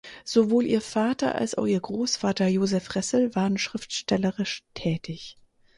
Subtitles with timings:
[0.25, 5.37] Sowohl ihr Vater als auch ihr Großvater Josef Ressel waren schriftstellerisch tätig.